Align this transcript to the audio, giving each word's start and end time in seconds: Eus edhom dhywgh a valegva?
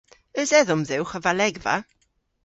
Eus 0.39 0.51
edhom 0.59 0.81
dhywgh 0.87 1.17
a 1.17 1.19
valegva? 1.25 1.75